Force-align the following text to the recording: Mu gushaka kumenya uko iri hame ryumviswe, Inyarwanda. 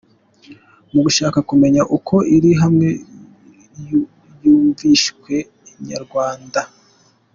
Mu 0.91 0.99
gushaka 1.05 1.39
kumenya 1.49 1.81
uko 1.97 2.15
iri 2.35 2.51
hame 2.59 2.89
ryumviswe, 4.33 5.35
Inyarwanda. 5.77 6.61